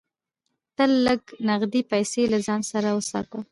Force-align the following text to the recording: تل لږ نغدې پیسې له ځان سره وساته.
تل 0.75 0.91
لږ 1.05 1.21
نغدې 1.47 1.81
پیسې 1.91 2.21
له 2.31 2.37
ځان 2.47 2.61
سره 2.71 2.89
وساته. 2.97 3.39